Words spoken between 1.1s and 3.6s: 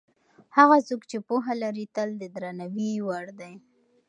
پوهه لري تل د درناوي وړ دی.